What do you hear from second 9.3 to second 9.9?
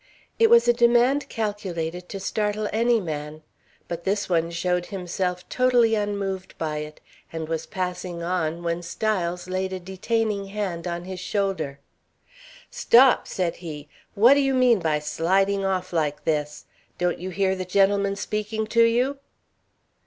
laid a